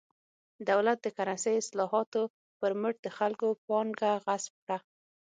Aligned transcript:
دولت 0.69 0.97
د 1.01 1.07
کرنسۍ 1.17 1.55
اصلاحاتو 1.61 2.21
پر 2.59 2.71
مټ 2.81 2.95
د 3.05 3.07
خلکو 3.17 3.47
پانګه 3.67 4.11
غصب 4.25 4.53
کړه. 4.63 4.77